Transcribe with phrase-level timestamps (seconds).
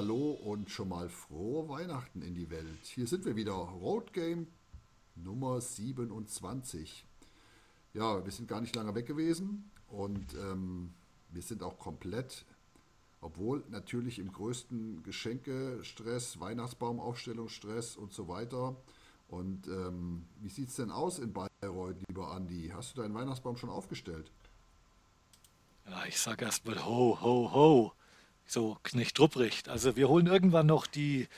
[0.00, 2.84] Hallo und schon mal frohe Weihnachten in die Welt.
[2.84, 4.46] Hier sind wir wieder, Road Game
[5.14, 7.04] Nummer 27.
[7.92, 10.94] Ja, wir sind gar nicht lange weg gewesen und ähm,
[11.28, 12.46] wir sind auch komplett,
[13.20, 18.76] obwohl natürlich im größten Geschenkestress, Weihnachtsbaumaufstellungsstress und so weiter.
[19.28, 22.70] Und ähm, wie sieht es denn aus in Bayreuth, lieber Andi?
[22.72, 24.32] Hast du deinen Weihnachtsbaum schon aufgestellt?
[25.86, 27.92] Ja, ich sage erstmal ho, ho, ho.
[28.52, 29.68] So, Knecht Rupprecht.
[29.68, 31.28] Also wir holen irgendwann noch die,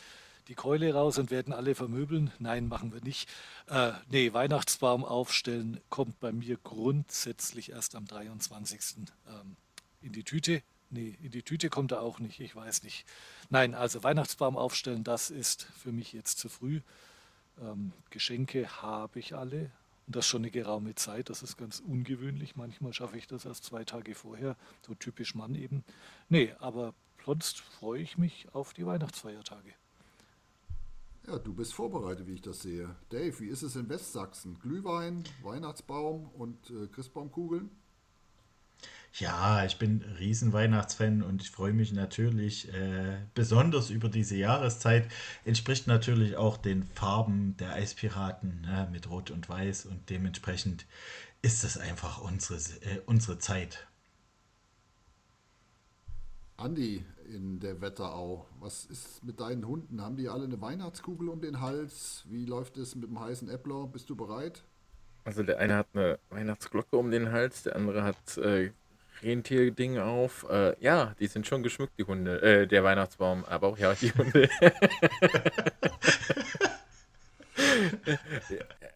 [0.49, 2.33] die Keule raus und werden alle vermöbeln.
[2.39, 3.29] Nein, machen wir nicht.
[3.69, 8.81] Äh, nee, Weihnachtsbaum aufstellen kommt bei mir grundsätzlich erst am 23.
[9.29, 9.57] Ähm,
[10.01, 10.63] in die Tüte.
[10.89, 13.05] Nee, in die Tüte kommt er auch nicht, ich weiß nicht.
[13.51, 16.81] Nein, also Weihnachtsbaum aufstellen, das ist für mich jetzt zu früh.
[17.61, 19.71] Ähm, Geschenke habe ich alle,
[20.13, 21.31] und das schon eine geraume Zeit.
[21.31, 22.55] Das ist ganz ungewöhnlich.
[22.55, 24.59] Manchmal schaffe ich das erst zwei Tage vorher.
[24.87, 25.85] So typisch Mann eben.
[26.29, 26.93] Nee, aber
[27.25, 29.73] sonst freue ich mich auf die Weihnachtsfeiertage.
[31.27, 32.95] Ja, du bist vorbereitet, wie ich das sehe.
[33.09, 34.59] Dave, wie ist es in Westsachsen?
[34.59, 37.71] Glühwein, Weihnachtsbaum und äh, Christbaumkugeln?
[39.15, 45.07] Ja, ich bin Riesen-Weihnachtsfan und ich freue mich natürlich äh, besonders über diese Jahreszeit.
[45.45, 50.87] Entspricht natürlich auch den Farben der Eispiraten ne, mit Rot und Weiß und dementsprechend
[51.43, 53.87] ist es einfach unsere, äh, unsere Zeit.
[56.57, 60.01] Andi in der Wetterau, was ist mit deinen Hunden?
[60.01, 62.25] Haben die alle eine Weihnachtskugel um den Hals?
[62.31, 63.87] Wie läuft es mit dem heißen Äppler?
[63.89, 64.65] Bist du bereit?
[65.25, 68.73] Also der eine hat eine Weihnachtsglocke um den Hals, der andere hat äh,
[69.23, 70.47] Rentier-Ding auf.
[70.51, 72.43] Äh, ja, die sind schon geschmückt, die Hunde.
[72.43, 74.49] Äh, der Weihnachtsbaum, aber auch ja, die Hunde.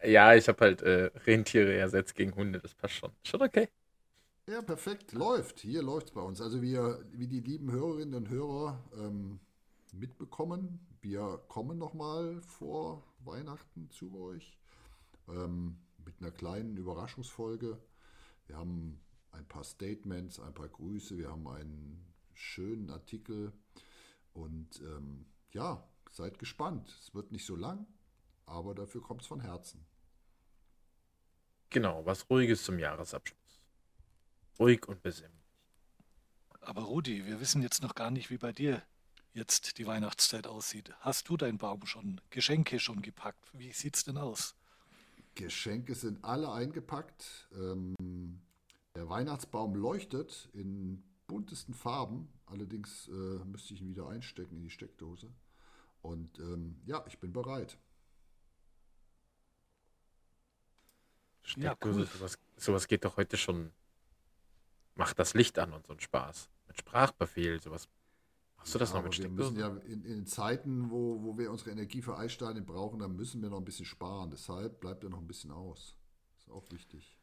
[0.03, 3.11] ja, ich habe halt äh, Rentiere ersetzt gegen Hunde, das passt schon.
[3.23, 3.69] Schon okay.
[4.49, 5.11] Ja, perfekt.
[5.11, 5.59] Läuft.
[5.59, 6.39] Hier läuft es bei uns.
[6.41, 9.39] Also wir, wie die lieben Hörerinnen und Hörer ähm,
[9.91, 14.57] mitbekommen, wir kommen nochmal vor Weihnachten zu euch
[15.27, 17.77] ähm, mit einer kleinen Überraschungsfolge.
[18.47, 18.99] Wir haben
[19.31, 23.53] ein paar Statements, ein paar Grüße, wir haben einen schönen Artikel
[24.33, 26.95] und ähm, ja, seid gespannt.
[27.01, 27.87] Es wird nicht so lang,
[28.45, 29.85] aber dafür kommt es von Herzen.
[31.69, 33.63] Genau, was Ruhiges zum Jahresabschluss.
[34.59, 35.37] Ruhig und besinnlich.
[36.61, 38.83] Aber Rudi, wir wissen jetzt noch gar nicht, wie bei dir
[39.33, 40.93] jetzt die Weihnachtszeit aussieht.
[40.99, 43.49] Hast du deinen Baum schon, Geschenke schon gepackt?
[43.53, 44.55] Wie sieht es denn aus?
[45.35, 47.47] Geschenke sind alle eingepackt.
[47.53, 48.41] Ähm,
[48.97, 52.29] der Weihnachtsbaum leuchtet in buntesten Farben.
[52.47, 55.31] Allerdings äh, müsste ich ihn wieder einstecken in die Steckdose.
[56.01, 57.77] Und ähm, ja, ich bin bereit.
[61.43, 62.05] Steckdose, ja, cool.
[62.07, 63.71] sowas, sowas geht doch heute schon.
[64.95, 66.49] Macht das Licht an und so ein Spaß.
[66.65, 67.87] Mit Sprachbefehl, sowas.
[68.57, 69.57] Machst du das ja, noch mit Steckdosen?
[69.57, 73.15] Wir müssen ja in, in Zeiten, wo, wo wir unsere Energie für Eissteine brauchen, dann
[73.15, 74.31] müssen wir noch ein bisschen sparen.
[74.31, 75.95] Deshalb bleibt er noch ein bisschen aus.
[76.39, 77.19] Ist auch wichtig.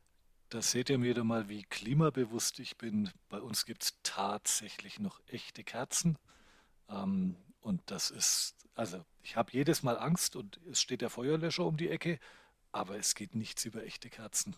[0.54, 3.10] Da seht ihr wieder mal, wie klimabewusst ich bin.
[3.28, 6.16] Bei uns gibt es tatsächlich noch echte Kerzen.
[6.88, 11.64] Ähm, und das ist, also ich habe jedes Mal Angst und es steht der Feuerlöscher
[11.64, 12.20] um die Ecke,
[12.70, 14.54] aber es geht nichts über echte Kerzen.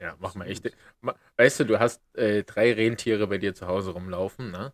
[0.00, 0.72] Ja, mach mal echte.
[1.36, 4.72] Weißt du, du hast äh, drei Rentiere bei dir zu Hause rumlaufen, ne?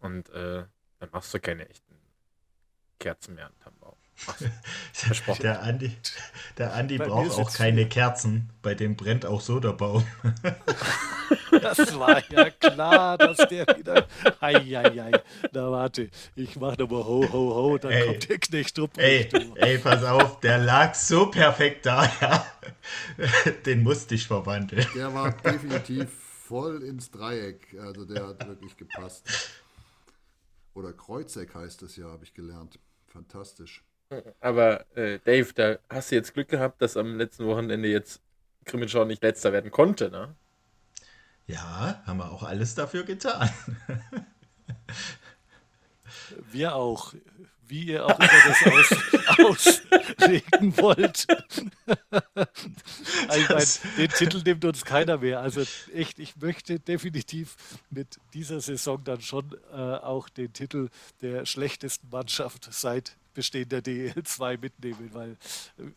[0.00, 0.64] Und äh,
[0.98, 1.94] dann machst du keine echten
[2.98, 3.99] Kerzen mehr an Tannenbaum.
[4.92, 5.42] Versprochen.
[5.42, 5.92] Der Andi,
[6.58, 10.04] der Andi braucht auch keine Kerzen, bei dem brennt auch so der Baum.
[11.60, 14.06] Das war ja klar, dass der wieder.
[14.40, 15.12] Eieiei.
[15.52, 18.88] Na warte, ich mach nochmal ho, ho, ho, dann ey, kommt der Knecht rum.
[18.96, 22.46] Ey, ey, pass auf, der lag so perfekt da, ja.
[23.66, 24.86] Den musste ich verwandeln.
[24.94, 26.08] Der war definitiv
[26.46, 27.76] voll ins Dreieck.
[27.80, 29.52] Also der hat wirklich gepasst.
[30.74, 32.78] Oder Kreuzeck heißt es ja, habe ich gelernt.
[33.06, 33.84] Fantastisch.
[34.40, 38.20] Aber äh, Dave, da hast du jetzt Glück gehabt, dass am letzten Wochenende jetzt
[38.64, 40.34] Grimmenschau nicht letzter werden konnte, ne?
[41.46, 43.50] Ja, haben wir auch alles dafür getan.
[46.52, 47.14] wir auch.
[47.66, 49.78] Wie ihr auch immer das aus,
[50.18, 51.26] auslegen wollt.
[53.28, 55.38] also, mein, den Titel nimmt uns keiner mehr.
[55.38, 55.62] Also
[55.94, 57.54] echt, ich möchte definitiv
[57.90, 60.88] mit dieser Saison dann schon äh, auch den Titel
[61.22, 65.36] der schlechtesten Mannschaft seit bestehender DL2 mitnehmen, weil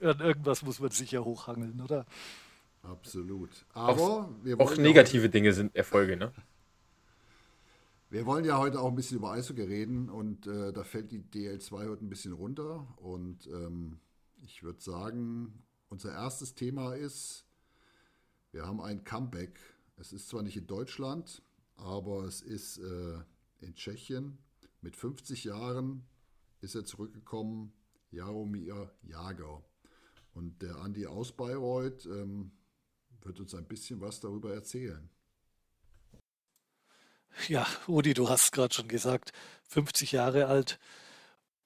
[0.01, 2.05] an irgendwas muss man sich ja hochhangeln, oder?
[2.83, 3.49] Absolut.
[3.73, 6.31] Aber auch, wir auch negative Dinge sind Erfolge, ne?
[8.09, 11.19] Wir wollen ja heute auch ein bisschen über Eishockey reden und äh, da fällt die
[11.19, 12.85] DL2 heute ein bisschen runter.
[12.97, 13.99] Und ähm,
[14.43, 17.45] ich würde sagen, unser erstes Thema ist,
[18.51, 19.59] wir haben ein Comeback.
[19.97, 21.41] Es ist zwar nicht in Deutschland,
[21.75, 23.17] aber es ist äh,
[23.61, 24.37] in Tschechien
[24.81, 26.03] Mit 50 Jahren
[26.63, 27.73] ist er zurückgekommen,
[28.11, 29.63] Jaromir Jager.
[30.33, 32.51] Und der Andi aus Bayreuth ähm,
[33.21, 35.09] wird uns ein bisschen was darüber erzählen.
[37.47, 39.33] Ja, Udi, du hast gerade schon gesagt,
[39.67, 40.79] 50 Jahre alt.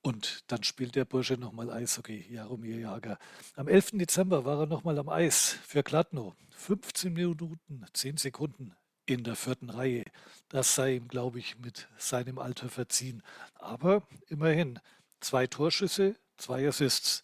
[0.02, 3.20] Und dann spielt der Bursche nochmal Eishockey, Jaromir Jager.
[3.56, 3.92] Am 11.
[3.94, 6.36] Dezember war er nochmal am Eis für Gladno.
[6.52, 8.74] 15 Minuten, 10 Sekunden
[9.08, 10.04] in der vierten Reihe.
[10.50, 13.24] Das sei ihm, glaube ich, mit seinem Alter verziehen.
[13.56, 14.80] Aber immerhin,
[15.20, 17.24] zwei Torschüsse, zwei Assists.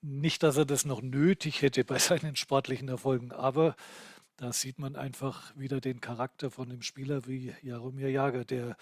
[0.00, 3.76] Nicht, dass er das noch nötig hätte bei seinen sportlichen Erfolgen, aber
[4.36, 8.76] da sieht man einfach wieder den Charakter von dem Spieler wie Jaromir Jager, der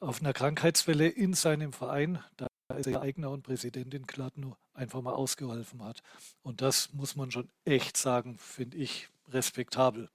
[0.00, 5.00] auf einer Krankheitswelle in seinem Verein, da ist er Eigner und Präsident in Kladno, einfach
[5.00, 6.02] mal ausgeholfen hat.
[6.42, 10.08] Und das muss man schon echt sagen, finde ich respektabel.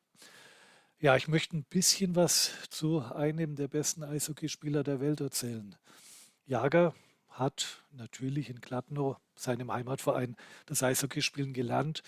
[1.03, 5.75] Ja, ich möchte ein bisschen was zu einem der besten Eishockeyspieler der Welt erzählen.
[6.45, 6.95] Jager
[7.27, 12.03] hat natürlich in Kladno, seinem Heimatverein, das Eishockeyspielen gelernt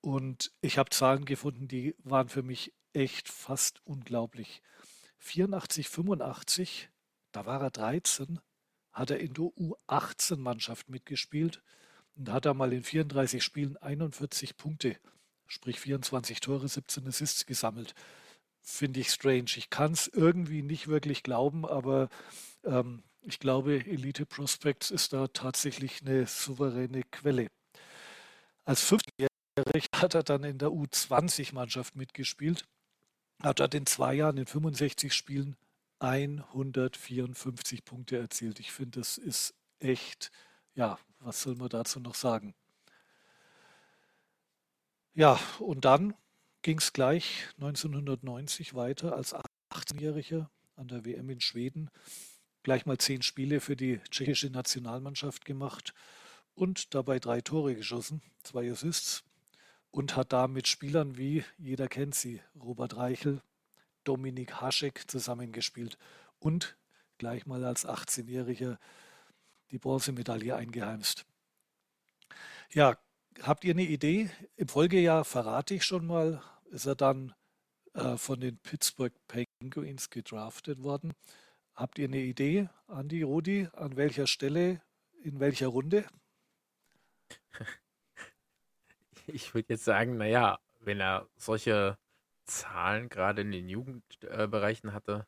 [0.00, 4.62] und ich habe Zahlen gefunden, die waren für mich echt fast unglaublich.
[5.18, 6.88] 84, 85,
[7.30, 8.40] da war er 13,
[8.92, 11.62] hat er in der U18-Mannschaft mitgespielt
[12.16, 14.96] und hat er mal in 34 Spielen 41 Punkte,
[15.46, 17.94] sprich 24 Tore, 17 Assists gesammelt.
[18.60, 19.50] Finde ich strange.
[19.56, 22.08] Ich kann es irgendwie nicht wirklich glauben, aber
[22.64, 27.48] ähm, ich glaube, Elite Prospects ist da tatsächlich eine souveräne Quelle.
[28.64, 29.28] Als 50
[29.94, 32.64] hat er dann in der U20-Mannschaft mitgespielt,
[33.42, 35.56] hat dort in zwei Jahren in 65 Spielen
[36.00, 38.60] 154 Punkte erzielt.
[38.60, 40.30] Ich finde, das ist echt,
[40.74, 42.54] ja, was soll man dazu noch sagen?
[45.16, 46.14] Ja, und dann
[46.62, 49.32] ging es gleich 1990 weiter als
[49.70, 51.88] 18-Jähriger an der WM in Schweden.
[52.64, 55.94] Gleich mal zehn Spiele für die tschechische Nationalmannschaft gemacht
[56.56, 59.22] und dabei drei Tore geschossen, zwei Assists
[59.92, 63.40] und hat da mit Spielern wie, jeder kennt sie, Robert Reichel,
[64.02, 65.96] Dominik Haschek zusammengespielt
[66.40, 66.76] und
[67.18, 68.78] gleich mal als 18-Jähriger
[69.70, 71.24] die Bronzemedaille eingeheimst.
[72.72, 72.98] Ja,
[73.42, 74.30] habt ihr eine Idee?
[74.56, 77.34] Im Folgejahr verrate ich schon mal, ist er dann
[77.94, 81.14] äh, von den Pittsburgh Penguins gedraftet worden.
[81.74, 84.80] Habt ihr eine Idee, Andi, Rudi, an welcher Stelle,
[85.22, 86.06] in welcher Runde?
[89.26, 91.98] ich würde jetzt sagen, naja, wenn er solche
[92.44, 95.26] Zahlen gerade in den Jugendbereichen hatte,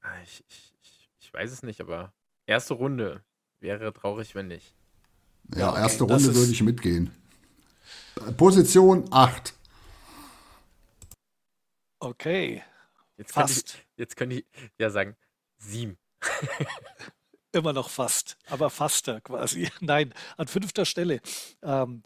[0.00, 2.14] ah, ich, ich, ich weiß es nicht, aber
[2.46, 3.24] erste Runde
[3.60, 4.74] wäre traurig, wenn nicht.
[5.54, 7.10] Ja, okay, erste Runde würde ich mitgehen.
[8.36, 9.54] Position 8.
[12.00, 12.62] Okay.
[13.16, 13.54] Jetzt fast.
[13.54, 14.44] Könnte ich, jetzt könnte ich
[14.78, 15.16] ja sagen,
[15.58, 15.96] 7.
[17.52, 19.70] Immer noch fast, aber faster quasi.
[19.80, 21.20] Nein, an fünfter Stelle.
[21.62, 22.02] Ähm,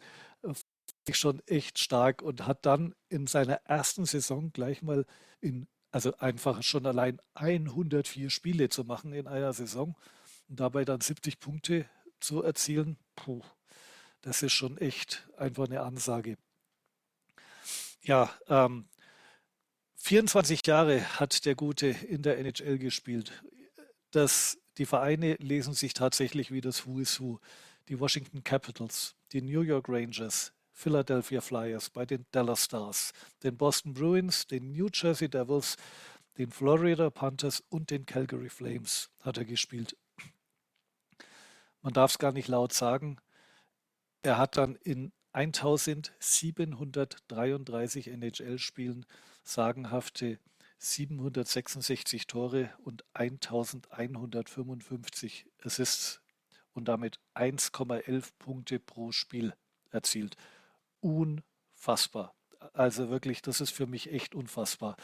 [1.12, 5.06] schon echt stark und hat dann in seiner ersten Saison gleich mal
[5.40, 9.96] in, also einfach schon allein 104 Spiele zu machen in einer Saison
[10.48, 11.86] und dabei dann 70 Punkte
[12.20, 13.42] zu erzielen, puh,
[14.22, 16.36] das ist schon echt einfach eine Ansage.
[18.02, 18.86] Ja, ähm,
[19.96, 23.42] 24 Jahre hat der Gute in der NHL gespielt.
[24.10, 27.38] Das, die Vereine lesen sich tatsächlich wie das Who is Who.
[27.88, 33.12] Die Washington Capitals, die New York Rangers, Philadelphia Flyers, bei den Dallas Stars,
[33.42, 35.76] den Boston Bruins, den New Jersey Devils,
[36.38, 39.96] den Florida Panthers und den Calgary Flames hat er gespielt.
[41.82, 43.18] Man darf es gar nicht laut sagen.
[44.22, 49.04] Er hat dann in 1733 NHL-Spielen
[49.42, 50.38] sagenhafte
[50.78, 56.20] 766 Tore und 1155 Assists
[56.72, 59.54] und damit 1,11 Punkte pro Spiel
[59.90, 60.36] erzielt
[61.00, 62.34] unfassbar.
[62.72, 64.96] Also wirklich, das ist für mich echt unfassbar.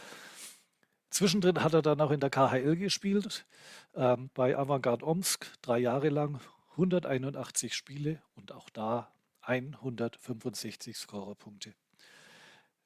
[1.11, 3.47] Zwischendrin hat er dann auch in der KHL gespielt,
[3.95, 6.41] ähm, bei Avantgarde Omsk, drei Jahre lang,
[6.77, 11.75] 181 Spiele und auch da 165 Scorerpunkte.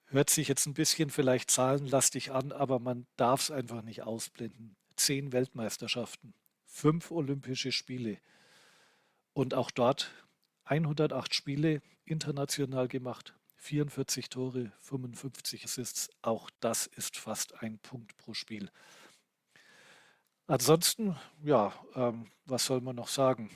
[0.07, 4.77] Hört sich jetzt ein bisschen vielleicht zahlenlastig an, aber man darf es einfach nicht ausblenden.
[4.97, 6.35] Zehn Weltmeisterschaften,
[6.67, 8.19] fünf Olympische Spiele
[9.33, 10.13] und auch dort
[10.65, 16.11] 108 Spiele international gemacht, 44 Tore, 55 Assists.
[16.23, 18.71] Auch das ist fast ein Punkt pro Spiel.
[20.47, 23.51] Ansonsten, ja, ähm, was soll man noch sagen?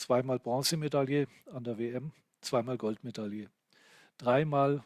[0.00, 3.50] Zweimal Bronzemedaille an der WM, zweimal Goldmedaille,
[4.16, 4.82] dreimal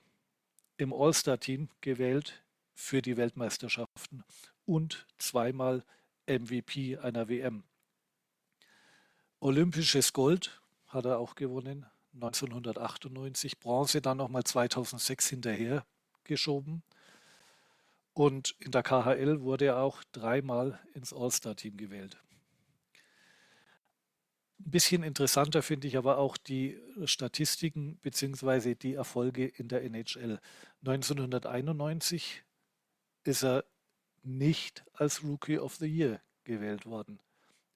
[0.77, 2.43] im All-Star-Team gewählt
[2.75, 4.25] für die Weltmeisterschaften
[4.67, 5.85] und zweimal
[6.27, 7.63] MVP einer WM.
[9.39, 13.61] Olympisches Gold hat er auch gewonnen, 1998.
[13.61, 15.87] Bronze dann nochmal 2006 hinterher
[16.25, 16.83] geschoben.
[18.15, 22.19] Und in der KHL wurde er auch dreimal ins All-Star-Team gewählt.
[24.67, 28.75] Ein bisschen interessanter finde ich aber auch die Statistiken bzw.
[28.75, 30.41] die Erfolge in der NHL.
[30.87, 32.43] 1991
[33.25, 33.65] ist er
[34.23, 37.21] nicht als Rookie of the Year gewählt worden.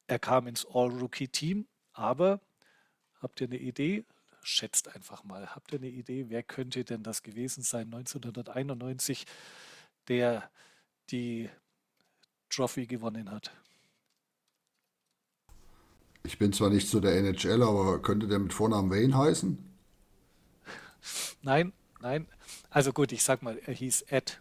[0.07, 2.41] Er kam ins All-Rookie-Team, aber
[3.21, 4.07] habt ihr eine Idee?
[4.43, 5.55] Schätzt einfach mal.
[5.55, 9.27] Habt ihr eine Idee, wer könnte denn das gewesen sein 1991,
[10.09, 10.51] der
[11.11, 11.51] die
[12.49, 13.53] Trophy gewonnen hat?
[16.29, 19.57] Ich bin zwar nicht zu der NHL, aber könnte der mit Vornamen Wayne heißen?
[21.41, 22.29] Nein, nein.
[22.69, 24.39] Also gut, ich sag mal, er hieß Ed.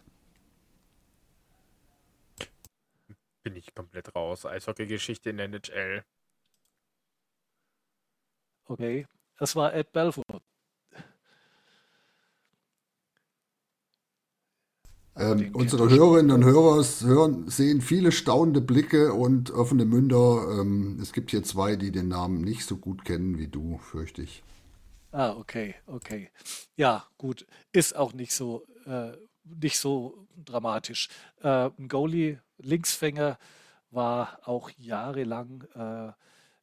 [3.42, 4.44] Bin ich komplett raus.
[4.44, 6.04] Eishockey-Geschichte in der NHL.
[8.66, 9.06] Okay,
[9.38, 10.42] das war Ed Belfort.
[15.18, 20.60] Ähm, unsere Hörerinnen und Hörer hören, sehen viele staunende Blicke und offene Münder.
[20.60, 24.22] Ähm, es gibt hier zwei, die den Namen nicht so gut kennen wie du, fürchte
[24.22, 24.44] ich.
[25.10, 26.30] Ah, okay, okay.
[26.76, 27.46] Ja, gut.
[27.72, 29.12] Ist auch nicht so, äh,
[29.44, 31.08] nicht so dramatisch.
[31.42, 33.38] Äh, ein Goalie, Linksfänger,
[33.90, 36.12] war auch jahrelang äh,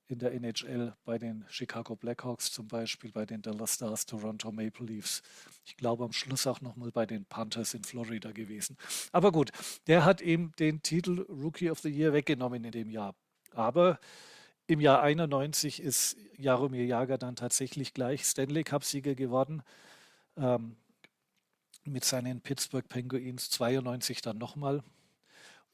[0.08, 4.86] in der NHL bei den Chicago Blackhawks zum Beispiel, bei den Dallas Stars, Toronto Maple
[4.86, 5.22] Leafs.
[5.66, 8.78] Ich glaube am Schluss auch nochmal bei den Panthers in Florida gewesen.
[9.12, 9.52] Aber gut,
[9.88, 13.16] der hat eben den Titel Rookie of the Year weggenommen in dem Jahr.
[13.52, 14.00] Aber
[14.68, 19.64] im Jahr 91 ist Jaromir Jager dann tatsächlich gleich Stanley Cup-Sieger geworden.
[20.38, 20.76] Ähm,
[21.84, 24.84] mit seinen Pittsburgh Penguins 92 dann nochmal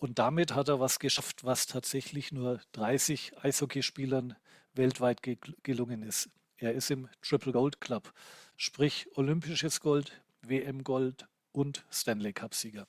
[0.01, 4.36] und damit hat er was geschafft, was tatsächlich nur 30 Eishockeyspielern
[4.74, 6.27] weltweit ge gelungen ist.
[6.58, 8.12] Er ist im Triple Gold Club,
[8.58, 12.88] sprich olympisches Gold, WM Gold und Stanley Cup Sieger.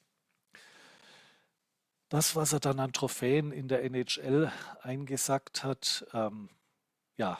[2.09, 4.51] Das, was er dann an Trophäen in der NHL
[4.81, 6.49] eingesackt hat, ähm,
[7.19, 7.39] ja,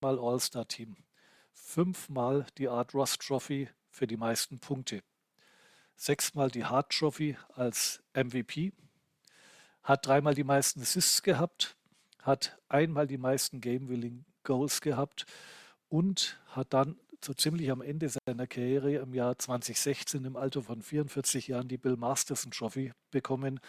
[0.00, 0.96] mal All-Star-Team.
[1.50, 5.02] Fünfmal die Art Ross Trophy für die meisten Punkte.
[5.96, 8.72] Sechsmal die Hart Trophy als MVP
[9.84, 11.76] hat dreimal die meisten Assists gehabt,
[12.22, 15.26] hat einmal die meisten Game-Winning Goals gehabt
[15.88, 20.82] und hat dann so ziemlich am Ende seiner Karriere im Jahr 2016 im Alter von
[20.82, 23.60] 44 Jahren die Bill Masterson Trophy bekommen.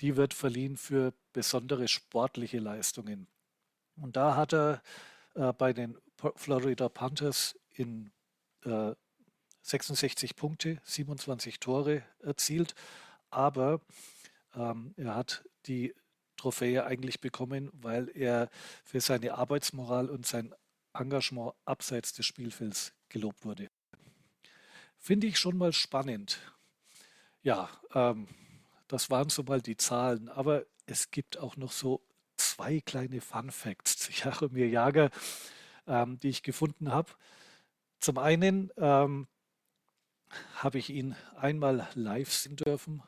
[0.00, 3.26] Die wird verliehen für besondere sportliche Leistungen.
[3.96, 4.82] Und da hat er
[5.34, 5.98] äh, bei den
[6.36, 8.10] Florida Panthers in
[8.64, 8.92] äh,
[9.62, 12.74] 66 Punkte, 27 Tore erzielt,
[13.30, 13.80] aber
[14.58, 15.94] ähm, er hat die
[16.36, 18.50] Trophäe eigentlich bekommen, weil er
[18.84, 20.54] für seine Arbeitsmoral und sein
[20.94, 23.68] Engagement abseits des Spielfelds gelobt wurde.
[24.98, 26.40] Finde ich schon mal spannend.
[27.42, 28.28] Ja, ähm,
[28.88, 32.02] das waren so mal die Zahlen, aber es gibt auch noch so
[32.36, 35.10] zwei kleine Fun Facts zu Jaromir Jager,
[35.86, 37.12] ähm, die ich gefunden habe.
[38.00, 39.28] Zum einen ähm,
[40.56, 43.02] habe ich ihn einmal live sehen dürfen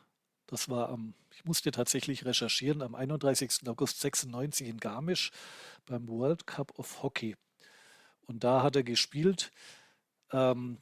[0.50, 3.66] das war am, ich musste tatsächlich recherchieren, am 31.
[3.66, 5.30] August 96 in Garmisch
[5.86, 7.34] beim World Cup of Hockey.
[8.26, 9.50] Und da hat er gespielt.
[10.32, 10.76] Ähm,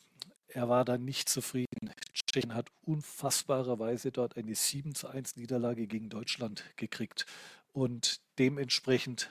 [0.48, 1.92] er war dann nicht zufrieden.
[2.12, 7.24] Tschechien hat unfassbarerweise dort eine 7 zu 1 Niederlage gegen Deutschland gekriegt.
[7.72, 9.30] Und dementsprechend,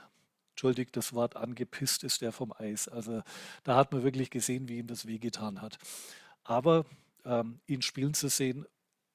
[0.52, 2.88] entschuldigt das Wort, angepisst ist er vom Eis.
[2.88, 3.22] Also
[3.66, 5.78] da hat man wirklich gesehen, wie ihm das wehgetan hat.
[6.46, 6.86] Aber
[7.26, 8.66] ähm, ihn spielen zu sehen,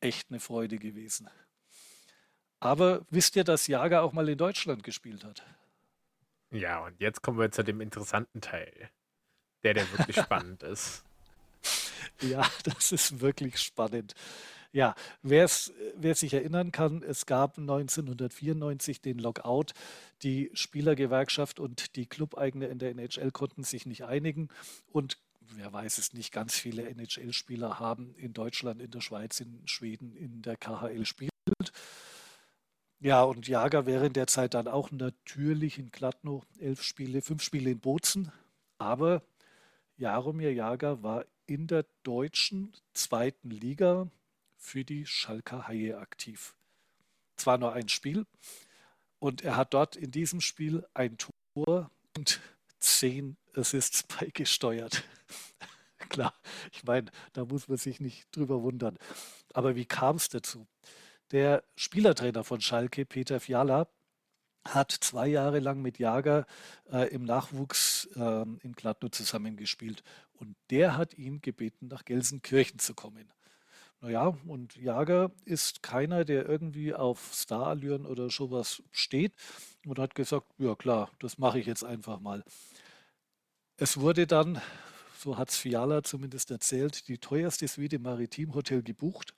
[0.00, 1.30] echt eine Freude gewesen.
[2.62, 5.42] Aber wisst ihr, dass Jager auch mal in Deutschland gespielt hat?
[6.50, 8.90] Ja, und jetzt kommen wir zu dem interessanten Teil,
[9.62, 11.02] der, der wirklich spannend ist.
[12.20, 14.14] Ja, das ist wirklich spannend.
[14.70, 19.72] Ja, wer sich erinnern kann, es gab 1994 den Lockout.
[20.22, 24.48] Die Spielergewerkschaft und die Clubeigene in der NHL konnten sich nicht einigen
[24.90, 25.18] und
[25.56, 30.16] wer weiß es nicht, ganz viele NHL-Spieler haben in Deutschland, in der Schweiz, in Schweden
[30.16, 31.32] in der KHL gespielt.
[33.02, 37.72] Ja, und Jager während der Zeit dann auch natürlich in Gladno elf Spiele, fünf Spiele
[37.72, 38.30] in Bozen.
[38.78, 39.22] Aber
[39.96, 44.06] Jaromir Jager war in der deutschen zweiten Liga
[44.56, 46.54] für die Schalker Haie aktiv.
[47.34, 48.24] Zwar nur ein Spiel
[49.18, 52.40] und er hat dort in diesem Spiel ein Tor und
[52.78, 55.02] zehn Assists beigesteuert.
[56.08, 56.34] Klar,
[56.70, 58.96] ich meine, da muss man sich nicht drüber wundern.
[59.54, 60.68] Aber wie kam es dazu?
[61.32, 63.88] Der Spielertrainer von Schalke, Peter Fiala,
[64.66, 66.46] hat zwei Jahre lang mit Jager
[66.92, 70.04] äh, im Nachwuchs äh, in Gladno zusammengespielt.
[70.34, 73.32] Und der hat ihn gebeten, nach Gelsenkirchen zu kommen.
[74.00, 79.34] Naja, und Jager ist keiner, der irgendwie auf Starallüren oder sowas steht
[79.86, 82.44] und hat gesagt, ja klar, das mache ich jetzt einfach mal.
[83.76, 84.60] Es wurde dann,
[85.18, 89.34] so hat es Fiala zumindest erzählt, die teuerste Suite im Maritimhotel gebucht.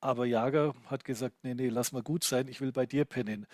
[0.00, 3.46] Aber Jager hat gesagt, nee, nee, lass mal gut sein, ich will bei dir pennen.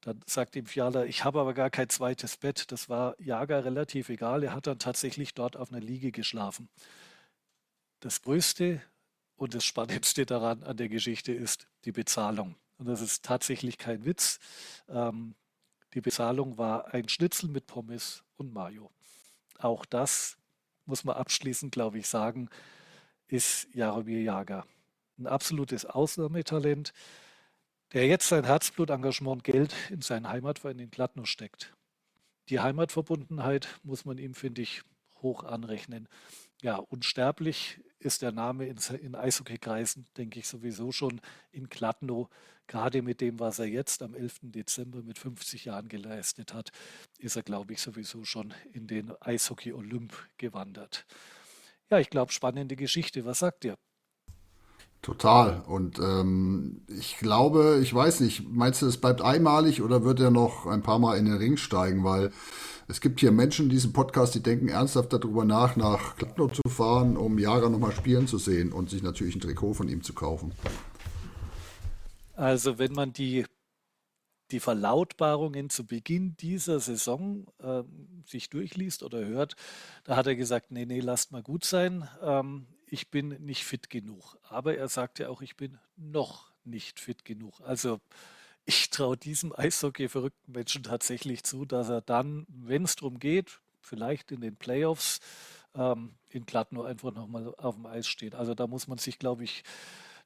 [0.00, 2.72] Dann sagt ihm Fiala, ich habe aber gar kein zweites Bett.
[2.72, 4.42] Das war Jager relativ egal.
[4.42, 6.68] Er hat dann tatsächlich dort auf einer Liege geschlafen.
[8.00, 8.82] Das Größte
[9.36, 12.56] und das Spannendste daran an der Geschichte ist die Bezahlung.
[12.78, 14.40] Und das ist tatsächlich kein Witz.
[14.88, 15.36] Ähm,
[15.94, 18.90] die Bezahlung war ein Schnitzel mit Pommes und Mayo.
[19.58, 20.36] Auch das
[20.84, 22.48] muss man abschließend, glaube ich, sagen,
[23.28, 24.66] ist Jaromir Jager
[25.22, 26.92] ein absolutes Ausnahmetalent,
[27.92, 31.74] der jetzt sein Herzblut, Engagement Geld in seinen Heimatverein in Gladno steckt.
[32.48, 34.82] Die Heimatverbundenheit muss man ihm, finde ich,
[35.20, 36.08] hoch anrechnen.
[36.62, 42.28] Ja, unsterblich ist der Name in, in Eishockeykreisen, denke ich sowieso schon in Gladno.
[42.66, 44.40] Gerade mit dem, was er jetzt am 11.
[44.42, 46.70] Dezember mit 50 Jahren geleistet hat,
[47.18, 51.04] ist er, glaube ich, sowieso schon in den Eishockey-Olymp gewandert.
[51.90, 53.24] Ja, ich glaube, spannende Geschichte.
[53.24, 53.76] Was sagt ihr?
[55.02, 55.62] Total.
[55.66, 60.30] Und ähm, ich glaube, ich weiß nicht, meinst du, es bleibt einmalig oder wird er
[60.30, 62.04] noch ein paar Mal in den Ring steigen?
[62.04, 62.30] Weil
[62.86, 66.62] es gibt hier Menschen in diesem Podcast, die denken ernsthaft darüber nach, nach Klappno zu
[66.68, 70.12] fahren, um Jager nochmal spielen zu sehen und sich natürlich ein Trikot von ihm zu
[70.12, 70.52] kaufen.
[72.36, 73.44] Also wenn man die,
[74.52, 77.82] die Verlautbarungen zu Beginn dieser Saison äh,
[78.24, 79.56] sich durchliest oder hört,
[80.04, 82.08] da hat er gesagt, nee, nee, lasst mal gut sein.
[82.22, 84.36] Ähm, ich bin nicht fit genug.
[84.42, 87.58] Aber er sagt ja auch, ich bin noch nicht fit genug.
[87.62, 88.00] Also
[88.66, 94.30] ich traue diesem Eishockey-verrückten Menschen tatsächlich zu, dass er dann, wenn es darum geht, vielleicht
[94.30, 95.20] in den Playoffs
[95.74, 98.34] ähm, in Gladno einfach nochmal auf dem Eis steht.
[98.34, 99.64] Also da muss man sich, glaube ich,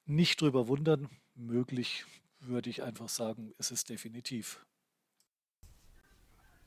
[0.04, 1.08] nicht drüber wundern.
[1.36, 2.04] Möglich
[2.40, 4.66] würde ich einfach sagen, es ist definitiv.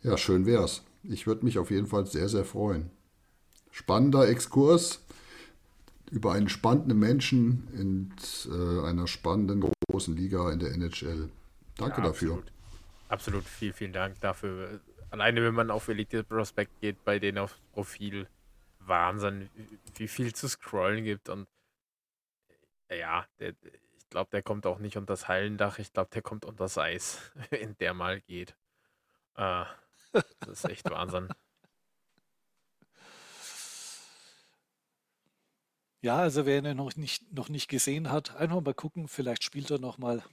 [0.02, 0.82] Ja, schön wär's.
[1.04, 2.90] Ich würde mich auf jeden Fall sehr, sehr freuen.
[3.70, 5.02] Spannender Exkurs
[6.12, 8.14] über einen spannenden Menschen in
[8.52, 11.30] äh, einer spannenden großen Liga in der NHL.
[11.78, 12.34] Danke ja, dafür.
[12.34, 12.52] Absolut.
[13.10, 14.80] absolut, vielen, vielen Dank dafür.
[15.12, 18.28] Alleine wenn man auf Elite Prospect geht, bei denen auf Profil
[18.80, 19.50] Wahnsinn,
[19.96, 21.48] wie viel zu scrollen gibt und
[22.92, 23.54] ja, der,
[23.98, 26.78] ich glaube, der kommt auch nicht unter das Hallendach, ich glaube, der kommt unter das
[26.78, 28.56] Eis, wenn der mal geht.
[29.36, 29.66] Äh,
[30.12, 31.30] das ist echt Wahnsinn.
[36.02, 39.70] Ja, also wer ihn noch nicht, noch nicht gesehen hat, einfach mal gucken, vielleicht spielt
[39.70, 40.24] er noch mal.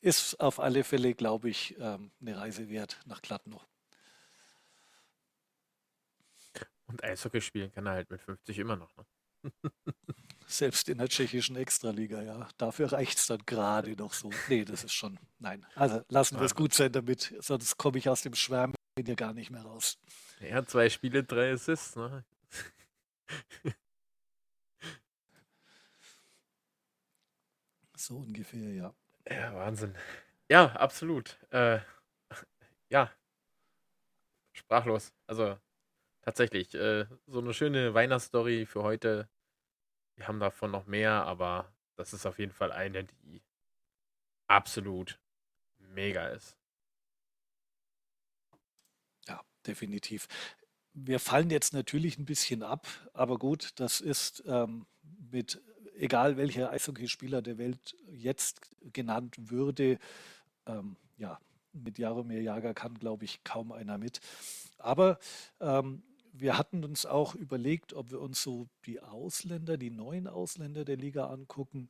[0.00, 3.60] Ist auf alle Fälle, glaube ich, ähm, eine Reise wert nach Gladno.
[6.86, 8.90] Und Eishockey spielen kann er halt mit 50 immer noch.
[8.96, 9.04] Ne?
[10.46, 12.48] Selbst in der tschechischen Extraliga, ja.
[12.56, 14.30] Dafür reicht es dann gerade noch so.
[14.48, 15.18] Nee, das ist schon.
[15.38, 15.66] Nein.
[15.74, 19.34] Also lassen wir es gut sein damit, sonst komme ich aus dem Schwärmen ja gar
[19.34, 19.98] nicht mehr raus.
[20.40, 22.24] Ja, zwei Spiele, drei Assists, ne?
[27.96, 28.94] So ungefähr, ja.
[29.28, 29.94] Ja, Wahnsinn.
[30.50, 31.38] Ja, absolut.
[31.50, 31.80] Äh,
[32.90, 33.10] ja,
[34.52, 35.12] sprachlos.
[35.26, 35.58] Also
[36.22, 39.28] tatsächlich, äh, so eine schöne Weihnachtsstory für heute.
[40.16, 43.42] Wir haben davon noch mehr, aber das ist auf jeden Fall eine, die
[44.48, 45.18] absolut
[45.78, 46.56] mega ist.
[49.26, 50.28] Ja, definitiv.
[50.94, 54.86] Wir fallen jetzt natürlich ein bisschen ab, aber gut, das ist ähm,
[55.30, 55.60] mit
[55.98, 58.60] egal welcher Eishockeyspieler der Welt jetzt
[58.92, 59.98] genannt würde,
[60.66, 61.38] ähm, ja,
[61.72, 64.20] mit Jaromir Jager kann, glaube ich, kaum einer mit.
[64.78, 65.18] Aber
[65.60, 70.84] ähm, wir hatten uns auch überlegt, ob wir uns so die Ausländer, die neuen Ausländer
[70.84, 71.88] der Liga angucken.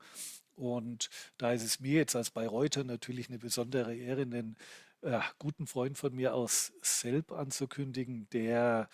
[0.54, 4.56] Und da ist es mir jetzt als Bayreuther natürlich eine besondere Ehre, einen
[5.02, 8.88] äh, guten Freund von mir aus Selb anzukündigen, der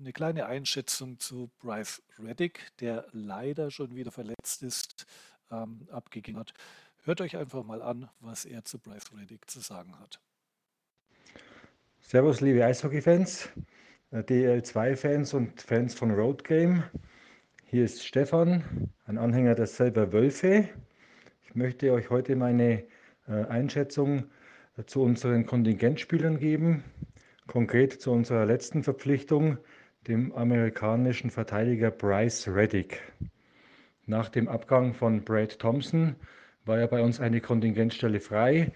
[0.00, 5.06] eine kleine Einschätzung zu Bryce Reddick, der leider schon wieder verletzt ist,
[5.50, 6.54] ähm, abgegeben hat.
[7.04, 10.20] Hört euch einfach mal an, was er zu Bryce Reddick zu sagen hat.
[12.00, 13.48] Servus, liebe Eishockey-Fans,
[14.10, 16.82] äh, DL2-Fans und Fans von Road Game.
[17.64, 20.68] Hier ist Stefan, ein Anhänger der Selber Wölfe.
[21.44, 22.84] Ich möchte euch heute meine
[23.26, 24.30] äh, Einschätzung
[24.76, 26.84] äh, zu unseren Kontingentspielern geben
[27.48, 29.56] Konkret zu unserer letzten Verpflichtung,
[30.06, 33.00] dem amerikanischen Verteidiger Bryce Reddick.
[34.04, 36.14] Nach dem Abgang von Brad Thompson
[36.66, 38.72] war ja bei uns eine Kontingentstelle frei,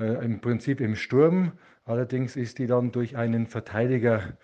[0.00, 1.52] äh, im Prinzip im Sturm.
[1.84, 4.36] Allerdings ist die dann durch einen Verteidiger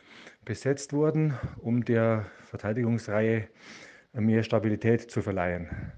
[0.45, 3.49] besetzt worden, um der Verteidigungsreihe
[4.12, 5.92] mehr Stabilität zu verleihen.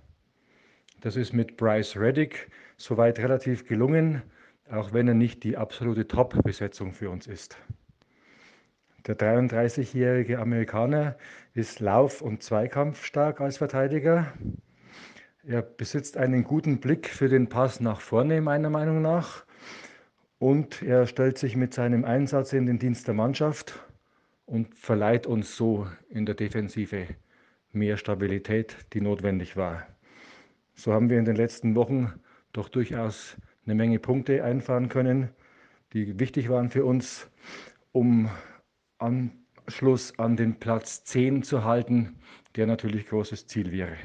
[1.03, 4.23] Das ist mit Bryce Reddick soweit relativ gelungen,
[4.71, 7.57] auch wenn er nicht die absolute Top-Besetzung für uns ist.
[9.07, 11.17] Der 33-jährige Amerikaner
[11.53, 14.33] ist lauf- und zweikampfstark als Verteidiger.
[15.47, 19.45] Er besitzt einen guten Blick für den Pass nach vorne, meiner Meinung nach.
[20.39, 23.79] Und er stellt sich mit seinem Einsatz in den Dienst der Mannschaft
[24.47, 27.09] und verleiht uns so in der Defensive
[27.73, 29.87] mehr Stabilität, die notwendig war.
[30.75, 32.13] So haben wir in den letzten Wochen
[32.53, 35.31] doch durchaus eine Menge Punkte einfahren können,
[35.93, 37.31] die wichtig waren für uns,
[37.93, 38.29] um
[38.99, 42.17] Anschluss an den Platz 10 zu halten,
[42.57, 43.97] der natürlich großes Ziel wäre.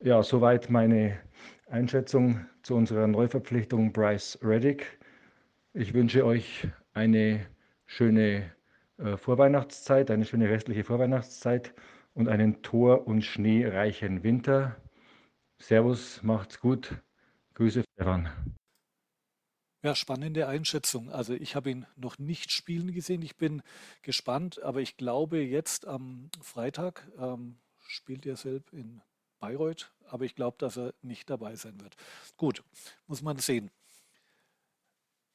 [0.00, 1.18] Ja, soweit meine
[1.68, 4.98] Einschätzung zu unserer Neuverpflichtung Bryce Reddick.
[5.72, 7.46] Ich wünsche euch eine
[7.86, 8.52] schöne
[8.98, 11.74] äh, Vorweihnachtszeit, eine schöne restliche Vorweihnachtszeit
[12.14, 14.76] und einen tor- und schneereichen Winter.
[15.58, 16.96] Servus, macht's gut.
[17.56, 18.28] Grüße, Stefan.
[19.82, 21.10] Ja, spannende Einschätzung.
[21.10, 23.22] Also ich habe ihn noch nicht spielen gesehen.
[23.22, 23.62] Ich bin
[24.02, 29.00] gespannt, aber ich glaube jetzt am Freitag ähm, spielt er selbst in
[29.38, 31.96] Bayreuth, aber ich glaube, dass er nicht dabei sein wird.
[32.36, 32.62] Gut,
[33.06, 33.70] muss man sehen.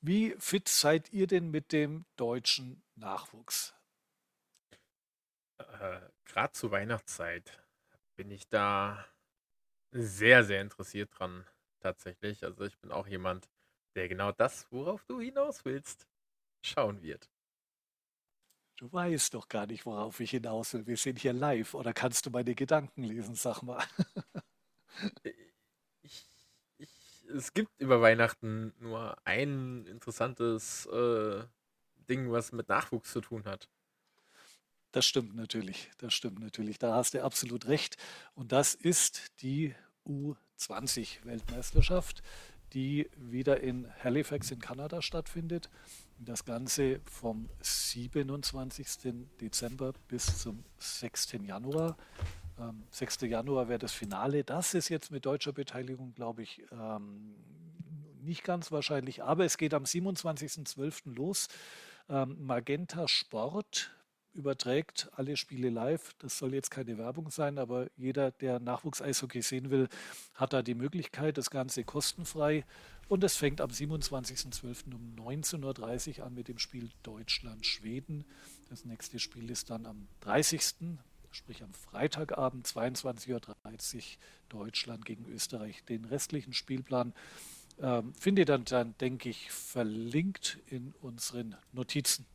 [0.01, 3.73] Wie fit seid ihr denn mit dem deutschen Nachwuchs?
[5.57, 7.63] Äh, Gerade zur Weihnachtszeit
[8.15, 9.07] bin ich da
[9.89, 11.47] sehr, sehr interessiert dran,
[11.81, 12.43] tatsächlich.
[12.43, 13.49] Also ich bin auch jemand,
[13.95, 16.07] der genau das, worauf du hinaus willst,
[16.63, 17.31] schauen wird.
[18.77, 20.87] Du weißt doch gar nicht, worauf ich hinaus will.
[20.87, 21.73] Wir sind hier live.
[21.75, 23.83] Oder kannst du meine Gedanken lesen, sag mal.
[26.03, 26.25] Ich,
[26.77, 31.45] ich, es gibt über Weihnachten nur ein interessantes äh,
[32.09, 33.69] Ding, was mit Nachwuchs zu tun hat.
[34.91, 35.89] Das stimmt natürlich.
[35.97, 36.77] Das stimmt natürlich.
[36.77, 37.97] Da hast du absolut recht.
[38.35, 39.73] Und das ist die
[40.69, 42.21] U20-Weltmeisterschaft,
[42.73, 45.69] die wieder in Halifax in Kanada stattfindet.
[46.19, 49.25] Das Ganze vom 27.
[49.39, 51.33] Dezember bis zum 6.
[51.45, 51.97] Januar.
[52.59, 53.21] Ähm, 6.
[53.21, 54.43] Januar wäre das Finale.
[54.43, 57.35] Das ist jetzt mit deutscher Beteiligung, glaube ich, ähm,
[58.21, 61.15] nicht ganz wahrscheinlich, aber es geht am 27.12.
[61.15, 61.47] los.
[62.07, 63.91] Ähm, Magenta Sport
[64.33, 66.13] überträgt alle Spiele live.
[66.19, 69.87] Das soll jetzt keine Werbung sein, aber jeder, der Nachwuchs-Eishockey sehen will,
[70.35, 71.37] hat da die Möglichkeit.
[71.37, 72.65] Das Ganze kostenfrei.
[73.07, 74.93] Und es fängt am 27.12.
[74.93, 78.25] um 19.30 Uhr an mit dem Spiel Deutschland-Schweden.
[78.69, 80.97] Das nächste Spiel ist dann am 30.,
[81.31, 84.01] sprich am Freitagabend, 22.30 Uhr,
[84.49, 85.83] Deutschland gegen Österreich.
[85.85, 87.13] Den restlichen Spielplan
[87.81, 92.25] ähm, findet ihr dann, dann, denke ich, verlinkt in unseren Notizen.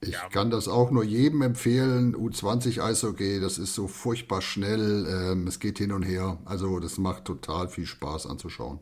[0.00, 2.14] Ich ja, kann das auch nur jedem empfehlen.
[2.14, 5.06] U20 Eishockey, das ist so furchtbar schnell.
[5.06, 6.38] Ähm, es geht hin und her.
[6.44, 8.80] Also das macht total viel Spaß anzuschauen.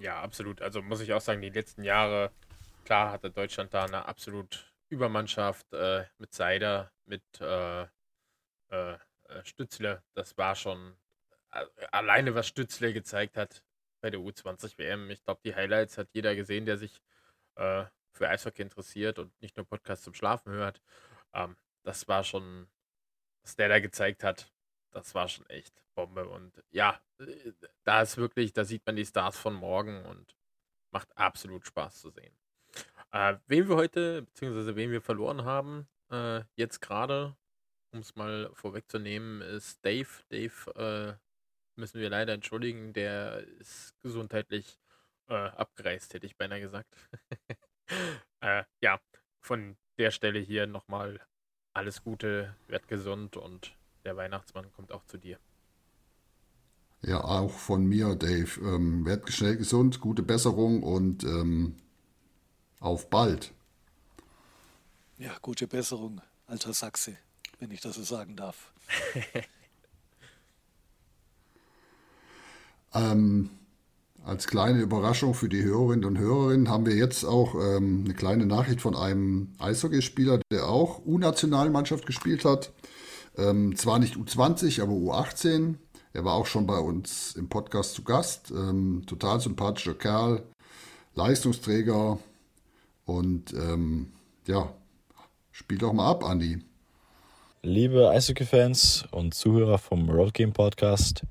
[0.00, 0.60] Ja, absolut.
[0.60, 2.32] Also muss ich auch sagen, die letzten Jahre,
[2.84, 7.86] klar hatte Deutschland da eine absolut Übermannschaft äh, mit Seider, mit äh, äh,
[8.70, 8.96] äh
[9.44, 10.02] Stützle.
[10.14, 10.94] Das war schon
[11.52, 13.62] äh, alleine, was Stützle gezeigt hat
[14.00, 15.10] bei der U20 WM.
[15.10, 17.00] Ich glaube, die Highlights hat jeder gesehen, der sich
[17.56, 20.80] äh, für Eishockey interessiert und nicht nur Podcasts zum Schlafen hört.
[21.32, 22.68] Ähm, das war schon,
[23.42, 24.52] was der da gezeigt hat,
[24.90, 26.28] das war schon echt Bombe.
[26.28, 27.52] Und ja, äh,
[27.84, 30.36] da ist wirklich, da sieht man die Stars von morgen und
[30.92, 32.36] macht absolut Spaß zu sehen.
[33.12, 37.36] Äh, wen wir heute, beziehungsweise wen wir verloren haben, äh, jetzt gerade,
[37.92, 40.08] um es mal vorwegzunehmen, ist Dave.
[40.30, 44.78] Dave äh, müssen wir leider entschuldigen, der ist gesundheitlich
[45.28, 46.94] äh, abgereist, hätte ich beinahe gesagt.
[48.40, 49.00] Äh, ja,
[49.40, 51.20] von der Stelle hier nochmal
[51.72, 55.40] alles Gute, werd gesund und der Weihnachtsmann kommt auch zu dir.
[57.02, 58.60] Ja, auch von mir, Dave.
[58.60, 61.76] Ähm, werd schnell gesund, gute Besserung und ähm,
[62.80, 63.52] auf bald.
[65.18, 67.16] Ja, gute Besserung, alter Sachse,
[67.58, 68.72] wenn ich das so sagen darf.
[72.94, 73.50] ähm,
[74.24, 78.46] als kleine Überraschung für die Hörerinnen und Hörer haben wir jetzt auch ähm, eine kleine
[78.46, 82.72] Nachricht von einem Eishockeyspieler, der auch U-Nationalmannschaft gespielt hat.
[83.36, 85.76] Ähm, zwar nicht U20, aber U18.
[86.12, 88.50] Er war auch schon bei uns im Podcast zu Gast.
[88.50, 90.42] Ähm, total sympathischer Kerl,
[91.14, 92.18] Leistungsträger
[93.04, 94.12] und ähm,
[94.46, 94.72] ja,
[95.52, 96.58] spielt doch mal ab, Andi.
[97.62, 101.22] Liebe Eishockey-Fans und Zuhörer vom Road Game Podcast,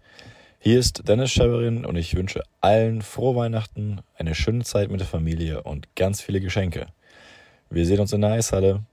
[0.67, 5.08] Hier ist Dennis Scheverin und ich wünsche allen frohe Weihnachten, eine schöne Zeit mit der
[5.08, 6.88] Familie und ganz viele Geschenke.
[7.69, 8.84] Wir sehen uns in der Eishalle.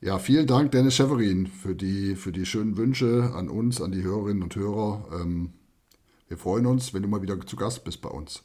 [0.00, 4.02] Ja, vielen Dank, Dennis Scheverin, für die, für die schönen Wünsche an uns, an die
[4.04, 5.06] Hörerinnen und Hörer.
[5.12, 5.52] Ähm,
[6.28, 8.42] wir freuen uns, wenn du mal wieder zu Gast bist bei uns.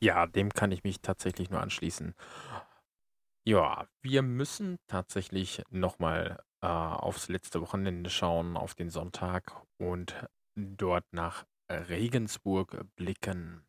[0.00, 2.12] Ja, dem kann ich mich tatsächlich nur anschließen.
[3.46, 11.04] Ja, wir müssen tatsächlich nochmal äh, aufs letzte Wochenende schauen, auf den Sonntag und dort
[11.12, 13.64] nach Regensburg blicken.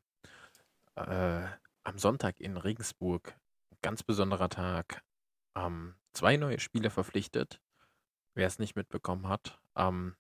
[0.96, 1.48] Äh,
[1.84, 3.36] am Sonntag in Regensburg,
[3.82, 5.04] ganz besonderer Tag,
[5.56, 7.62] ähm, zwei neue Spieler verpflichtet.
[8.36, 10.16] Wer es nicht mitbekommen hat, ähm,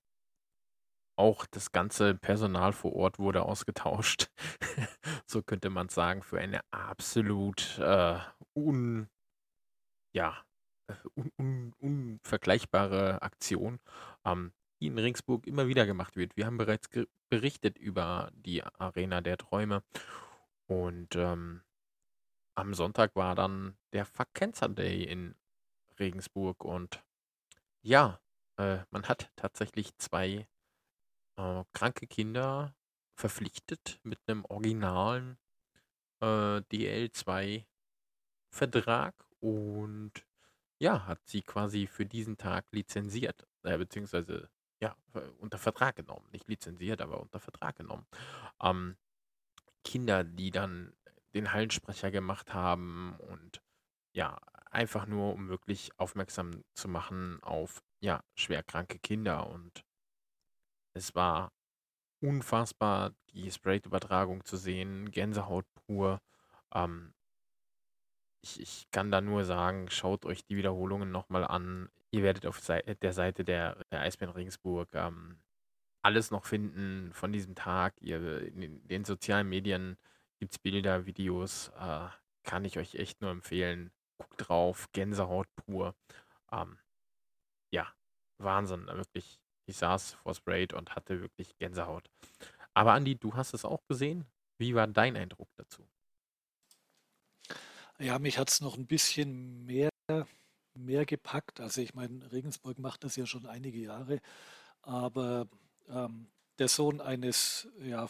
[1.18, 4.32] auch das ganze Personal vor Ort wurde ausgetauscht.
[5.28, 8.20] so könnte man sagen, für eine absolut äh,
[8.56, 9.10] un,
[10.14, 10.44] ja,
[11.16, 13.80] un, un, unvergleichbare Aktion,
[14.26, 16.36] ähm, die in Ringsburg immer wieder gemacht wird.
[16.36, 16.90] Wir haben bereits
[17.30, 19.84] berichtet über die Arena der Träume.
[20.68, 21.62] Und ähm,
[22.56, 25.36] am Sonntag war dann der Fuck Cancer Day in
[26.00, 26.64] Regensburg.
[26.64, 27.04] Und
[27.82, 28.20] ja,
[28.58, 30.48] äh, man hat tatsächlich zwei
[31.38, 32.76] äh, kranke Kinder
[33.16, 35.38] verpflichtet mit einem originalen
[36.22, 40.12] äh, DL2-Vertrag und
[40.82, 44.50] ja, hat sie quasi für diesen Tag lizenziert, äh, beziehungsweise
[44.82, 44.96] ja,
[45.38, 46.28] unter Vertrag genommen.
[46.32, 48.08] Nicht lizenziert, aber unter Vertrag genommen.
[48.62, 48.98] Ähm,
[49.84, 50.94] Kinder, die dann
[51.36, 53.62] den Hallensprecher gemacht haben und
[54.14, 54.40] ja,
[54.72, 59.86] einfach nur, um wirklich aufmerksam zu machen auf ja, schwerkranke Kinder und
[60.94, 61.52] es war
[62.22, 66.22] unfassbar, die Sprayed-Übertragung zu sehen, Gänsehaut pur.
[66.74, 67.14] Ähm,
[68.42, 71.90] ich, ich kann da nur sagen, schaut euch die Wiederholungen nochmal an.
[72.12, 75.40] Ihr werdet auf der Seite der, der Eisbären Regensburg ähm,
[76.04, 77.94] alles noch finden von diesem Tag.
[78.02, 79.98] Ihr, in den sozialen Medien
[80.40, 81.70] gibt es Bilder, Videos.
[81.80, 82.08] Äh,
[82.44, 83.92] kann ich euch echt nur empfehlen.
[84.18, 85.96] Guckt drauf, Gänsehaut pur.
[86.52, 86.78] Ähm,
[87.72, 87.88] ja,
[88.40, 92.10] Wahnsinn, wirklich ich saß vor Sprayed und hatte wirklich Gänsehaut.
[92.74, 94.26] Aber Andi, du hast es auch gesehen.
[94.58, 95.88] Wie war dein Eindruck dazu?
[98.02, 99.92] Ja, mich hat es noch ein bisschen mehr,
[100.74, 101.60] mehr gepackt.
[101.60, 104.22] Also ich meine, Regensburg macht das ja schon einige Jahre,
[104.82, 105.48] aber
[105.88, 108.10] ähm, der Sohn eines ja,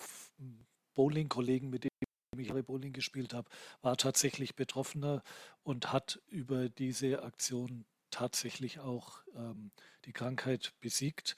[0.95, 1.89] Bowling-Kollegen, mit dem
[2.37, 3.49] ich Bowling gespielt habe,
[3.81, 5.23] war tatsächlich Betroffener
[5.63, 9.71] und hat über diese Aktion tatsächlich auch ähm,
[10.05, 11.35] die Krankheit besiegt.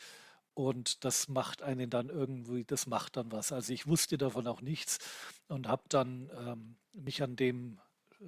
[0.53, 3.51] Und das macht einen dann irgendwie, das macht dann was.
[3.51, 4.99] Also ich wusste davon auch nichts
[5.47, 7.79] und habe dann ähm, mich an dem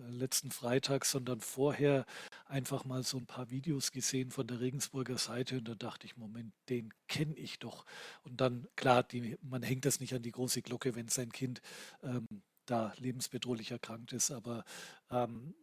[0.10, 2.06] letzten Freitag, sondern vorher
[2.46, 6.18] einfach mal so ein paar Videos gesehen von der Regensburger Seite und da dachte ich,
[6.18, 7.86] Moment, den kenne ich doch.
[8.24, 11.62] Und dann, klar, die, man hängt das nicht an die große Glocke, wenn sein Kind
[12.04, 12.28] ähm,
[12.66, 14.64] da lebensbedrohlich erkrankt ist, aber
[15.12, 15.54] ähm,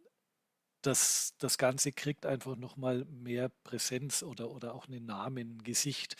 [0.81, 6.15] das, das Ganze kriegt einfach nochmal mehr Präsenz oder, oder auch einen Namen, ein Gesicht.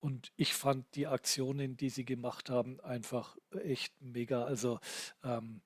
[0.00, 4.44] Und ich fand die Aktionen, die sie gemacht haben, einfach echt mega.
[4.44, 4.80] Also
[5.24, 5.60] ähm,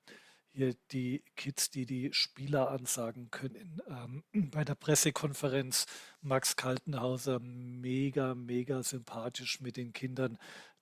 [0.53, 3.81] hier die Kids, die die Spieler ansagen können.
[3.87, 5.85] Ähm, bei der Pressekonferenz
[6.21, 10.37] Max Kaltenhauser mega, mega sympathisch mit den Kindern.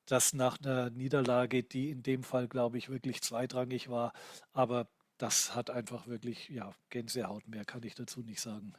[0.06, 4.14] Das nach einer Niederlage, die in dem Fall, glaube ich, wirklich zweitrangig war,
[4.52, 7.48] aber das hat einfach wirklich, ja, Gänsehaut.
[7.48, 8.74] Mehr kann ich dazu nicht sagen.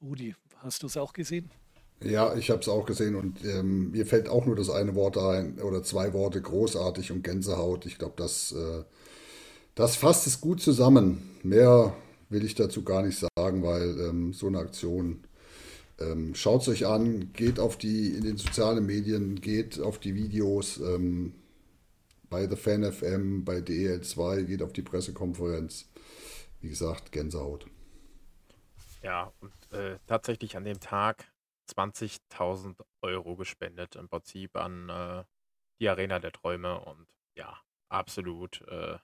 [0.00, 1.50] Udi, hast du es auch gesehen?
[2.00, 5.16] Ja, ich habe es auch gesehen und ähm, mir fällt auch nur das eine Wort
[5.16, 7.86] ein oder zwei Worte, großartig und Gänsehaut.
[7.86, 8.84] Ich glaube, das, äh,
[9.76, 11.38] das fasst es gut zusammen.
[11.44, 11.94] Mehr
[12.28, 15.22] will ich dazu gar nicht sagen, weil ähm, so eine Aktion,
[16.00, 20.14] ähm, schaut es euch an, geht auf die, in den sozialen Medien, geht auf die
[20.14, 21.34] Videos, ähm,
[22.28, 25.88] bei The Fan FM, bei DEL2, geht auf die Pressekonferenz.
[26.60, 27.66] Wie gesagt, Gänsehaut.
[29.02, 31.30] Ja, und äh, tatsächlich an dem Tag
[31.70, 35.24] 20.000 Euro gespendet, im Prinzip an äh,
[35.80, 38.96] die Arena der Träume und ja, absolut äh,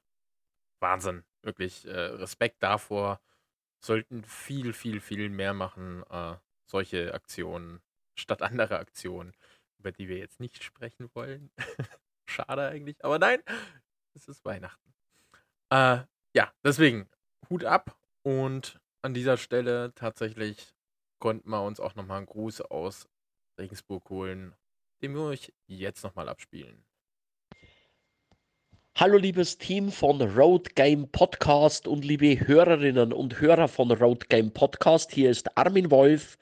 [0.82, 1.24] Wahnsinn.
[1.42, 3.20] Wirklich äh, Respekt davor.
[3.80, 7.80] Sollten viel, viel, viel mehr machen, äh, solche Aktionen,
[8.14, 9.32] statt andere Aktionen,
[9.78, 11.50] über die wir jetzt nicht sprechen wollen.
[12.26, 13.04] Schade eigentlich.
[13.04, 13.42] Aber nein,
[14.14, 14.94] es ist Weihnachten.
[15.70, 16.00] Äh,
[16.34, 17.08] ja, deswegen
[17.50, 17.98] Hut ab.
[18.22, 20.74] Und an dieser Stelle tatsächlich
[21.18, 23.08] konnten wir uns auch nochmal einen Gruß aus
[23.58, 24.54] Regensburg holen,
[25.02, 26.84] den wir euch jetzt nochmal abspielen.
[28.94, 34.52] Hallo liebes Team von Road Game Podcast und liebe Hörerinnen und Hörer von Road Game
[34.52, 35.12] Podcast.
[35.12, 36.36] Hier ist Armin Wolf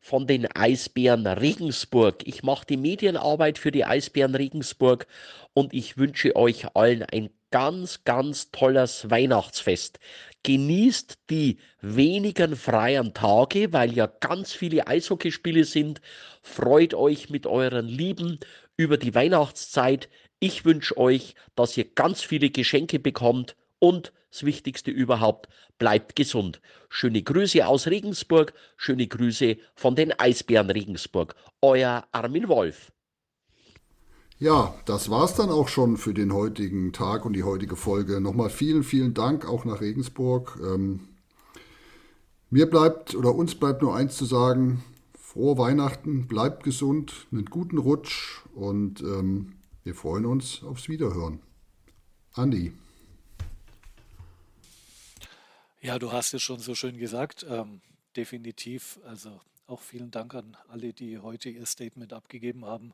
[0.00, 2.24] von den Eisbären Regensburg.
[2.24, 5.08] Ich mache die Medienarbeit für die Eisbären Regensburg
[5.54, 9.98] und ich wünsche euch allen ein ganz, ganz tolles Weihnachtsfest.
[10.44, 16.00] Genießt die wenigen freien Tage, weil ja ganz viele Eishockeyspiele sind.
[16.42, 18.38] Freut euch mit euren Lieben
[18.76, 20.08] über die Weihnachtszeit.
[20.40, 25.48] Ich wünsche euch, dass ihr ganz viele Geschenke bekommt und das Wichtigste überhaupt,
[25.78, 26.60] bleibt gesund.
[26.88, 31.34] Schöne Grüße aus Regensburg, schöne Grüße von den Eisbären Regensburg.
[31.60, 32.92] Euer Armin Wolf.
[34.38, 38.20] Ja, das war's dann auch schon für den heutigen Tag und die heutige Folge.
[38.20, 40.60] Nochmal vielen, vielen Dank auch nach Regensburg.
[40.62, 41.08] Ähm,
[42.48, 44.84] mir bleibt oder uns bleibt nur eins zu sagen:
[45.18, 51.40] Frohe Weihnachten, bleibt gesund, einen guten Rutsch und ähm, wir freuen uns aufs Wiederhören.
[52.32, 52.72] Andi.
[55.80, 57.46] Ja, du hast es schon so schön gesagt.
[57.48, 57.80] Ähm,
[58.16, 59.00] definitiv.
[59.04, 62.92] Also auch vielen Dank an alle, die heute ihr Statement abgegeben haben.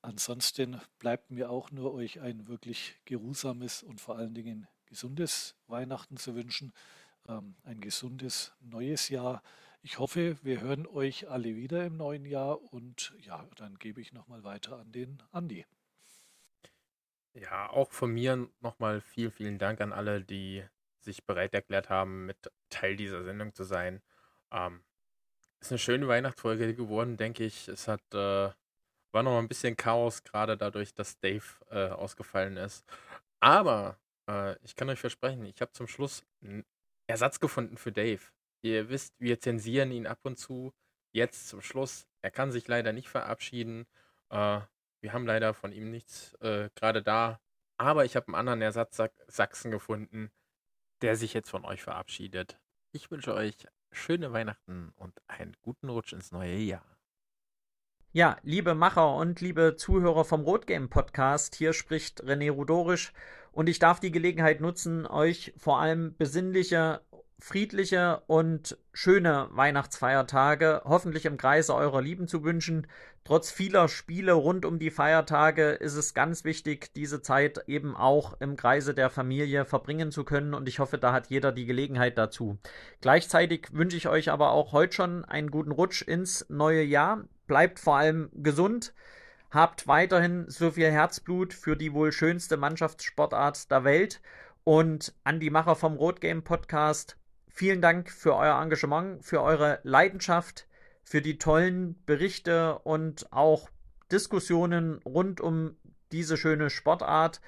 [0.00, 6.16] Ansonsten bleibt mir auch nur euch ein wirklich geruhsames und vor allen Dingen gesundes Weihnachten
[6.16, 6.72] zu wünschen.
[7.28, 9.42] Ähm, ein gesundes neues Jahr.
[9.82, 14.12] Ich hoffe, wir hören euch alle wieder im neuen Jahr und ja, dann gebe ich
[14.12, 15.66] nochmal weiter an den Andi.
[17.34, 20.64] Ja, auch von mir nochmal viel, vielen Dank an alle, die
[21.00, 24.02] sich bereit erklärt haben, mit Teil dieser Sendung zu sein.
[24.50, 24.82] Ähm,
[25.60, 27.68] ist eine schöne Weihnachtsfolge geworden, denke ich.
[27.68, 28.50] Es hat äh,
[29.12, 32.84] war noch ein bisschen Chaos, gerade dadurch, dass Dave äh, ausgefallen ist.
[33.40, 36.64] Aber äh, ich kann euch versprechen, ich habe zum Schluss einen
[37.06, 38.22] Ersatz gefunden für Dave.
[38.62, 40.72] Ihr wisst, wir zensieren ihn ab und zu.
[41.12, 42.06] Jetzt zum Schluss.
[42.22, 43.86] Er kann sich leider nicht verabschieden.
[44.30, 44.60] Äh,
[45.00, 47.40] wir haben leider von ihm nichts äh, gerade da.
[47.76, 50.30] Aber ich habe einen anderen Ersatz Sachsen gefunden
[51.02, 52.58] der sich jetzt von euch verabschiedet.
[52.92, 53.54] Ich wünsche euch
[53.92, 56.84] schöne Weihnachten und einen guten Rutsch ins neue Jahr.
[58.12, 63.12] Ja, liebe Macher und liebe Zuhörer vom Rotgame Podcast, hier spricht René Rudorisch
[63.52, 67.02] und ich darf die Gelegenheit nutzen, euch vor allem besinnliche
[67.40, 72.86] friedliche und schöne Weihnachtsfeiertage, hoffentlich im Kreise eurer Lieben zu wünschen.
[73.24, 78.40] Trotz vieler Spiele rund um die Feiertage ist es ganz wichtig, diese Zeit eben auch
[78.40, 82.18] im Kreise der Familie verbringen zu können und ich hoffe, da hat jeder die Gelegenheit
[82.18, 82.58] dazu.
[83.00, 87.24] Gleichzeitig wünsche ich euch aber auch heute schon einen guten Rutsch ins neue Jahr.
[87.46, 88.94] Bleibt vor allem gesund.
[89.50, 94.20] Habt weiterhin so viel Herzblut für die wohl schönste Mannschaftssportart der Welt.
[94.64, 97.16] Und an die Macher vom Rotgame Podcast,
[97.58, 100.68] Vielen Dank für euer Engagement, für eure Leidenschaft,
[101.02, 103.68] für die tollen Berichte und auch
[104.12, 105.74] Diskussionen rund um
[106.12, 107.40] diese schöne Sportart.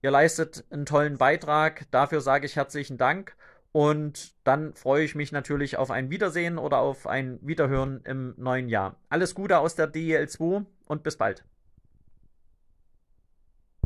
[0.00, 1.84] Ihr leistet einen tollen Beitrag.
[1.90, 3.36] Dafür sage ich herzlichen Dank.
[3.70, 8.70] Und dann freue ich mich natürlich auf ein Wiedersehen oder auf ein Wiederhören im neuen
[8.70, 8.96] Jahr.
[9.10, 11.44] Alles Gute aus der DEL2 und bis bald.